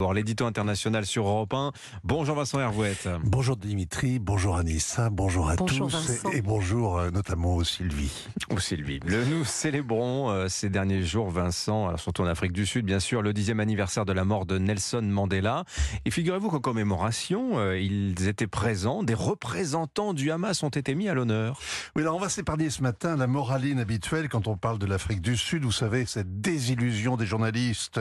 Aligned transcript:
Bon, 0.00 0.12
l'édito 0.12 0.46
international 0.46 1.04
sur 1.04 1.28
Europe 1.28 1.52
1. 1.52 1.72
Bonjour 2.04 2.34
Vincent 2.34 2.58
Hervouette. 2.58 3.06
Bonjour 3.22 3.54
Dimitri, 3.58 4.18
bonjour 4.18 4.56
Anissa, 4.56 5.10
bonjour 5.10 5.50
à 5.50 5.56
Bonjour 5.56 5.88
tous 5.88 5.94
Vincent. 5.94 6.30
et 6.30 6.40
bonjour 6.40 6.96
euh, 6.96 7.10
notamment 7.10 7.56
aux 7.56 7.64
Sylvie. 7.64 8.10
Ou 8.50 8.58
Sylvie. 8.58 9.00
Le, 9.04 9.26
nous 9.26 9.44
célébrons 9.44 10.30
euh, 10.30 10.48
ces 10.48 10.70
derniers 10.70 11.02
jours, 11.02 11.28
Vincent, 11.28 11.88
alors 11.88 12.00
surtout 12.00 12.22
en 12.22 12.28
Afrique 12.28 12.52
du 12.52 12.64
Sud, 12.64 12.86
bien 12.86 12.98
sûr, 12.98 13.20
le 13.20 13.34
dixième 13.34 13.60
anniversaire 13.60 14.06
de 14.06 14.14
la 14.14 14.24
mort 14.24 14.46
de 14.46 14.56
Nelson 14.56 15.02
Mandela. 15.02 15.64
Et 16.06 16.10
figurez-vous 16.10 16.48
qu'en 16.48 16.60
commémoration, 16.60 17.58
euh, 17.58 17.78
ils 17.78 18.26
étaient 18.26 18.46
présents, 18.46 19.02
des 19.02 19.12
représentants 19.12 20.14
du 20.14 20.30
Hamas 20.30 20.62
ont 20.62 20.70
été 20.70 20.94
mis 20.94 21.10
à 21.10 21.14
l'honneur. 21.14 21.60
Oui, 21.94 22.00
alors 22.00 22.16
on 22.16 22.20
va 22.20 22.30
s'épargner 22.30 22.70
ce 22.70 22.82
matin 22.82 23.16
la 23.16 23.26
moraline 23.26 23.78
habituelle 23.78 24.30
quand 24.30 24.48
on 24.48 24.56
parle 24.56 24.78
de 24.78 24.86
l'Afrique 24.86 25.20
du 25.20 25.36
Sud. 25.36 25.64
Vous 25.64 25.72
savez, 25.72 26.06
cette 26.06 26.40
désillusion 26.40 27.18
des 27.18 27.26
journalistes 27.26 28.00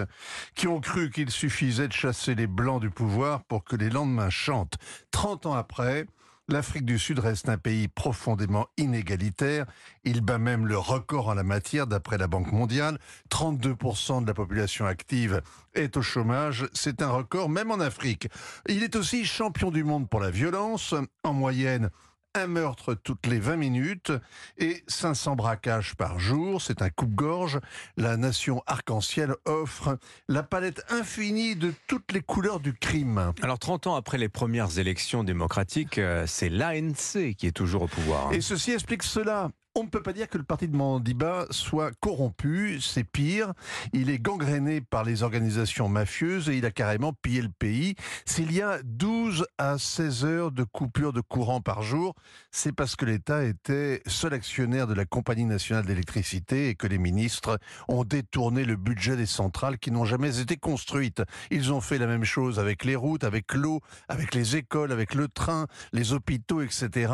qui 0.55 0.69
ont 0.69 0.79
cru 0.79 1.09
qu'il 1.09 1.29
suffisait 1.29 1.88
de 1.89 1.93
chasser 1.93 2.35
les 2.35 2.47
blancs 2.47 2.79
du 2.79 2.89
pouvoir 2.89 3.43
pour 3.43 3.65
que 3.65 3.75
les 3.75 3.89
lendemains 3.89 4.29
chantent. 4.29 4.77
30 5.11 5.47
ans 5.47 5.53
après, 5.53 6.05
L'Afrique 6.51 6.85
du 6.85 6.97
Sud 6.97 7.19
reste 7.19 7.47
un 7.47 7.59
pays 7.59 7.87
profondément 7.87 8.65
inégalitaire. 8.75 9.67
Il 10.03 10.21
bat 10.21 10.39
même 10.39 10.65
le 10.65 10.79
record 10.79 11.27
en 11.27 11.35
la 11.35 11.43
matière 11.43 11.85
d'après 11.85 12.17
la 12.17 12.25
Banque 12.25 12.51
mondiale. 12.51 12.97
32% 13.29 14.23
de 14.23 14.27
la 14.27 14.33
population 14.33 14.87
active 14.87 15.43
est 15.75 15.95
au 15.95 16.01
chômage. 16.01 16.67
C'est 16.73 17.03
un 17.03 17.11
record 17.11 17.49
même 17.49 17.69
en 17.69 17.79
Afrique. 17.79 18.29
Il 18.67 18.81
est 18.81 18.95
aussi 18.95 19.25
champion 19.25 19.69
du 19.69 19.83
monde 19.83 20.09
pour 20.09 20.21
la 20.21 20.31
violence. 20.31 20.95
En 21.23 21.33
moyenne, 21.33 21.91
un 22.35 22.47
meurtre 22.47 22.93
toutes 22.93 23.25
les 23.27 23.39
20 23.39 23.55
minutes 23.57 24.11
et 24.57 24.83
500 24.87 25.35
braquages 25.35 25.95
par 25.95 26.19
jour. 26.19 26.61
C'est 26.61 26.81
un 26.81 26.89
coupe-gorge. 26.89 27.59
La 27.97 28.17
nation 28.17 28.61
arc-en-ciel 28.67 29.35
offre 29.45 29.97
la 30.27 30.43
palette 30.43 30.83
infinie 30.89 31.55
de 31.55 31.73
toutes 31.87 32.11
les 32.11 32.21
couleurs 32.21 32.59
du 32.59 32.73
crime. 32.73 33.33
Alors 33.41 33.59
30 33.59 33.87
ans 33.87 33.95
après 33.95 34.17
les 34.17 34.29
premières 34.29 34.77
élections 34.77 35.23
démocratiques, 35.23 35.97
euh, 35.97 36.25
c'est 36.27 36.49
l'ANC 36.49 37.35
qui 37.35 37.47
est 37.47 37.55
toujours 37.55 37.83
au 37.83 37.87
pouvoir. 37.87 38.27
hein. 38.27 38.31
Et 38.31 38.41
ceci 38.41 38.71
explique 38.71 39.03
cela. 39.03 39.49
On 39.75 39.83
ne 39.83 39.87
peut 39.87 40.01
pas 40.01 40.13
dire 40.13 40.27
que 40.27 40.39
le 40.39 40.43
parti 40.43 40.67
de 40.67 40.75
Mandiba 40.75 41.45
soit 41.51 41.91
corrompu, 41.99 42.81
c'est 42.81 43.03
pire. 43.03 43.53
Il 43.93 44.09
est 44.09 44.17
gangréné 44.17 44.81
par 44.81 45.03
les 45.03 45.21
organisations 45.21 45.87
mafieuses 45.87 46.49
et 46.49 46.57
il 46.57 46.65
a 46.65 46.71
carrément 46.71 47.13
pillé 47.13 47.43
le 47.43 47.49
pays. 47.49 47.93
S'il 48.25 48.51
y 48.51 48.63
a 48.63 48.79
12 48.83 49.45
à 49.59 49.77
16 49.77 50.25
heures 50.25 50.51
de 50.51 50.63
coupure 50.63 51.13
de 51.13 51.21
courant 51.21 51.61
par 51.61 51.83
jour, 51.83 52.15
c'est 52.51 52.71
parce 52.71 52.95
que 52.95 53.05
l'État 53.05 53.43
était 53.43 54.01
seul 54.07 54.33
actionnaire 54.33 54.87
de 54.87 54.95
la 54.95 55.05
Compagnie 55.05 55.45
nationale 55.45 55.85
d'électricité 55.85 56.69
et 56.69 56.75
que 56.75 56.87
les 56.87 56.97
ministres 56.97 57.59
ont 57.87 58.03
détourné 58.03 58.65
le 58.65 58.75
budget 58.75 59.17
des 59.17 59.27
centrales 59.27 59.77
qui 59.77 59.91
n'ont 59.91 60.05
jamais 60.05 60.39
été 60.39 60.57
construites. 60.57 61.21
Ils 61.51 61.71
ont 61.71 61.81
fait 61.81 61.99
la 61.99 62.07
même 62.07 62.25
chose 62.25 62.57
avec 62.57 62.85
les 62.85 62.95
routes, 62.95 63.23
avec 63.23 63.53
l'eau, 63.53 63.81
avec 64.07 64.33
les 64.33 64.55
écoles, 64.55 64.91
avec 64.91 65.13
le 65.13 65.27
train, 65.27 65.67
les 65.93 66.11
hôpitaux, 66.11 66.61
etc. 66.61 67.13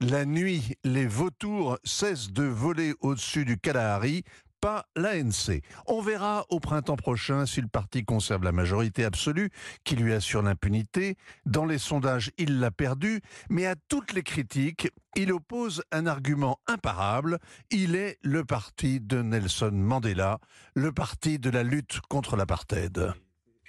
La 0.00 0.24
nuit, 0.24 0.74
les 0.82 1.06
vautours 1.06 1.78
cessent 1.92 2.32
de 2.32 2.44
voler 2.44 2.94
au-dessus 3.00 3.44
du 3.44 3.58
Kalahari, 3.58 4.24
pas 4.60 4.86
l'ANC. 4.96 5.60
On 5.86 6.00
verra 6.00 6.46
au 6.48 6.60
printemps 6.60 6.96
prochain 6.96 7.46
si 7.46 7.60
le 7.60 7.66
parti 7.66 8.04
conserve 8.04 8.44
la 8.44 8.52
majorité 8.52 9.04
absolue 9.04 9.50
qui 9.84 9.96
lui 9.96 10.14
assure 10.14 10.40
l'impunité. 10.40 11.16
Dans 11.46 11.66
les 11.66 11.78
sondages, 11.78 12.30
il 12.38 12.60
l'a 12.60 12.70
perdu, 12.70 13.20
mais 13.50 13.66
à 13.66 13.74
toutes 13.88 14.12
les 14.12 14.22
critiques, 14.22 14.88
il 15.16 15.32
oppose 15.32 15.82
un 15.90 16.06
argument 16.06 16.58
imparable. 16.66 17.38
Il 17.70 17.96
est 17.96 18.18
le 18.22 18.44
parti 18.44 19.00
de 19.00 19.20
Nelson 19.20 19.72
Mandela, 19.72 20.38
le 20.74 20.92
parti 20.92 21.38
de 21.38 21.50
la 21.50 21.64
lutte 21.64 22.00
contre 22.08 22.36
l'apartheid. 22.36 23.12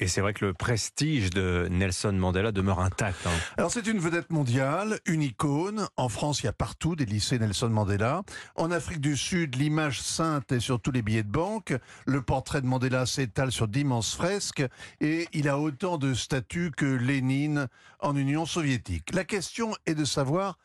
Et 0.03 0.07
c'est 0.07 0.19
vrai 0.19 0.33
que 0.33 0.43
le 0.43 0.53
prestige 0.53 1.29
de 1.29 1.69
Nelson 1.71 2.11
Mandela 2.11 2.51
demeure 2.51 2.81
intact. 2.81 3.25
hein. 3.25 3.29
Alors 3.55 3.71
c'est 3.71 3.87
une 3.87 3.99
vedette 3.99 4.31
mondiale, 4.31 4.99
une 5.05 5.21
icône. 5.21 5.87
En 5.95 6.09
France, 6.09 6.41
il 6.41 6.47
y 6.47 6.49
a 6.49 6.53
partout 6.53 6.97
des 6.97 7.05
lycées 7.05 7.39
Nelson 7.39 7.69
Mandela. 7.69 8.23
En 8.57 8.69
Afrique 8.69 8.99
du 8.99 9.15
Sud, 9.15 9.55
l'image 9.55 10.01
sainte 10.01 10.51
est 10.51 10.59
sur 10.59 10.81
tous 10.81 10.91
les 10.91 11.01
billets 11.01 11.23
de 11.23 11.31
banque. 11.31 11.73
Le 12.05 12.21
portrait 12.21 12.59
de 12.59 12.65
Mandela 12.67 13.05
s'étale 13.05 13.53
sur 13.53 13.69
d'immenses 13.69 14.13
fresques 14.13 14.65
et 14.99 15.29
il 15.31 15.47
a 15.47 15.57
autant 15.57 15.97
de 15.97 16.13
statuts 16.13 16.71
que 16.75 16.85
Lénine 16.85 17.69
en 18.01 18.13
Union 18.17 18.45
soviétique. 18.45 19.15
La 19.15 19.23
question 19.23 19.73
est 19.85 19.95
de 19.95 20.03
savoir 20.03 20.57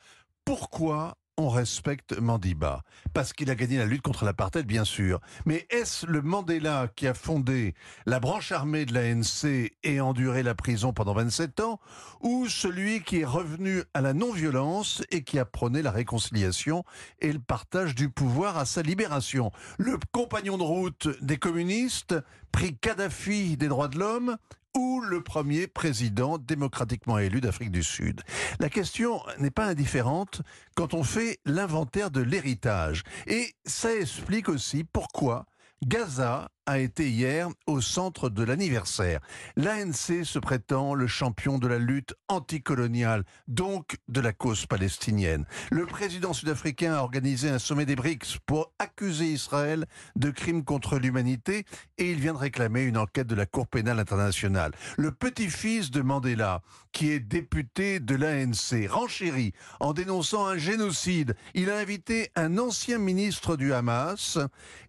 pourquoi 0.44 1.16
on 1.38 1.49
respecte 1.49 2.19
Mandiba 2.19 2.82
Parce 3.15 3.32
qu'il 3.32 3.49
a 3.50 3.54
gagné 3.54 3.78
la 3.78 3.87
lutte 3.87 4.03
contre 4.03 4.25
l'apartheid, 4.25 4.66
bien 4.66 4.84
sûr. 4.84 5.21
Mais 5.47 5.66
est-ce 5.71 6.04
le 6.04 6.21
Mandela 6.21 6.88
qui 6.94 7.06
a 7.06 7.15
fondé 7.15 7.75
la 8.06 8.19
branche 8.19 8.50
armée 8.50 8.84
de 8.84 8.93
l'ANC 8.93 9.71
et 9.84 10.00
enduré 10.00 10.43
la 10.43 10.56
prison 10.56 10.93
pendant 10.93 11.15
27 11.15 11.60
ans 11.60 11.81
Ou 12.21 12.48
celui 12.48 13.03
qui 13.03 13.21
est 13.21 13.25
revenu 13.25 13.84
à 13.94 14.00
la 14.00 14.12
non-violence 14.12 15.03
et 15.12 15.22
qui 15.22 15.38
a 15.38 15.44
prôné 15.44 15.81
la 15.81 15.93
réconciliation 15.93 16.84
et 17.21 17.32
le 17.32 17.38
partage 17.38 17.94
du 17.94 18.10
pouvoir 18.10 18.59
à 18.59 18.66
sa 18.66 18.82
libération? 18.82 19.53
Le 19.78 19.97
compagnon 20.10 20.59
de 20.59 20.65
route 20.65 21.09
des 21.22 21.37
communistes, 21.37 22.16
pris 22.53 22.76
Kadhafi 22.76 23.56
des 23.56 23.69
droits 23.69 23.88
de 23.88 23.98
l'homme 23.98 24.36
ou 24.76 25.00
le 25.00 25.22
premier 25.22 25.66
président 25.66 26.38
démocratiquement 26.38 27.19
élu 27.19 27.41
d'Afrique 27.41 27.70
du 27.70 27.82
Sud. 27.82 28.20
La 28.60 28.69
question 28.69 29.20
n'est 29.38 29.50
pas 29.50 29.66
indifférente 29.66 30.42
quand 30.75 30.94
on 30.94 31.03
fait 31.03 31.38
l'inventaire 31.44 32.10
de 32.10 32.20
l'héritage. 32.20 33.03
Et 33.26 33.54
ça 33.64 33.94
explique 33.94 34.48
aussi 34.48 34.84
pourquoi 34.84 35.47
Gaza 35.84 36.48
a 36.68 36.78
été 36.78 37.08
hier 37.08 37.48
au 37.66 37.80
centre 37.80 38.28
de 38.28 38.42
l'anniversaire. 38.42 39.20
L'ANC 39.56 40.22
se 40.22 40.38
prétend 40.38 40.94
le 40.94 41.06
champion 41.06 41.58
de 41.58 41.66
la 41.66 41.78
lutte 41.78 42.14
anticoloniale, 42.28 43.24
donc 43.48 43.96
de 44.08 44.20
la 44.20 44.34
cause 44.34 44.66
palestinienne. 44.66 45.46
Le 45.70 45.86
président 45.86 46.34
sud-africain 46.34 46.92
a 46.92 47.00
organisé 47.00 47.48
un 47.48 47.58
sommet 47.58 47.86
des 47.86 47.96
BRICS 47.96 48.36
pour 48.44 48.70
accuser 48.78 49.24
Israël 49.24 49.86
de 50.14 50.30
crimes 50.30 50.62
contre 50.62 50.98
l'humanité 50.98 51.64
et 51.96 52.10
il 52.10 52.20
vient 52.20 52.34
de 52.34 52.38
réclamer 52.38 52.82
une 52.82 52.98
enquête 52.98 53.26
de 53.26 53.34
la 53.34 53.46
Cour 53.46 53.66
pénale 53.66 53.98
internationale. 53.98 54.72
Le 54.98 55.10
petit-fils 55.10 55.90
de 55.90 56.02
Mandela, 56.02 56.60
qui 56.92 57.10
est 57.12 57.20
député 57.20 57.98
de 57.98 58.14
l'ANC, 58.14 58.90
renchérit 58.90 59.54
en 59.80 59.94
dénonçant 59.94 60.46
un 60.46 60.58
génocide. 60.58 61.34
Il 61.54 61.70
a 61.70 61.78
invité 61.78 62.30
un 62.36 62.58
ancien 62.58 62.98
ministre 62.98 63.56
du 63.56 63.72
Hamas 63.72 64.38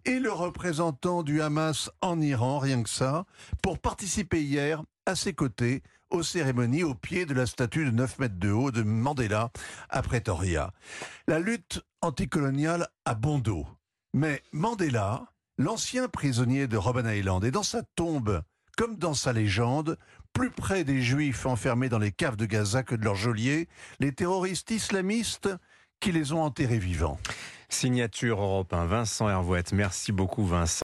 et 0.04 0.18
le 0.18 0.30
représentant 0.30 1.22
du 1.22 1.40
Hamas 1.40 1.69
en 2.00 2.20
Iran, 2.20 2.58
rien 2.58 2.82
que 2.82 2.88
ça, 2.88 3.24
pour 3.62 3.78
participer 3.78 4.42
hier 4.42 4.82
à 5.06 5.14
ses 5.14 5.32
côtés 5.32 5.82
aux 6.10 6.22
cérémonies 6.22 6.82
au 6.82 6.94
pied 6.94 7.24
de 7.24 7.34
la 7.34 7.46
statue 7.46 7.84
de 7.84 7.90
9 7.90 8.18
mètres 8.18 8.38
de 8.38 8.50
haut 8.50 8.70
de 8.70 8.82
Mandela 8.82 9.50
à 9.88 10.02
Pretoria. 10.02 10.72
La 11.26 11.38
lutte 11.38 11.82
anticoloniale 12.02 12.88
a 13.04 13.14
bon 13.14 13.38
dos. 13.38 13.66
Mais 14.12 14.42
Mandela, 14.52 15.26
l'ancien 15.56 16.08
prisonnier 16.08 16.66
de 16.66 16.76
Robben 16.76 17.06
Island, 17.06 17.44
est 17.44 17.52
dans 17.52 17.62
sa 17.62 17.82
tombe, 17.94 18.42
comme 18.76 18.96
dans 18.96 19.14
sa 19.14 19.32
légende, 19.32 19.96
plus 20.32 20.50
près 20.50 20.84
des 20.84 21.00
Juifs 21.00 21.46
enfermés 21.46 21.88
dans 21.88 21.98
les 21.98 22.12
caves 22.12 22.36
de 22.36 22.46
Gaza 22.46 22.82
que 22.82 22.94
de 22.94 23.04
leurs 23.04 23.14
geôliers, 23.14 23.68
les 24.00 24.12
terroristes 24.12 24.70
islamistes 24.70 25.48
qui 26.00 26.12
les 26.12 26.32
ont 26.32 26.42
enterrés 26.42 26.78
vivants. 26.78 27.18
Signature 27.68 28.40
Europe 28.40 28.72
1, 28.72 28.86
Vincent 28.86 29.28
Hervouette. 29.28 29.72
Merci 29.72 30.12
beaucoup 30.12 30.44
Vincent. 30.44 30.78